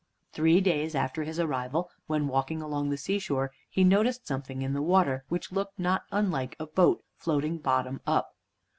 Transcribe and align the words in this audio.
Three 0.33 0.61
days 0.61 0.95
after 0.95 1.21
his 1.23 1.39
arrival, 1.39 1.91
when 2.07 2.27
walking 2.27 2.59
along 2.59 2.89
the 2.89 2.97
seashore, 2.97 3.51
he 3.69 3.83
noticed 3.83 4.25
something 4.25 4.63
in 4.63 4.73
the 4.73 4.81
water 4.81 5.25
which 5.29 5.51
looked 5.51 5.77
not 5.77 6.05
unlike 6.11 6.55
a 6.59 6.65
boat 6.65 7.03
floating 7.19 7.59
bottom 7.59 8.01
up. 8.07 8.35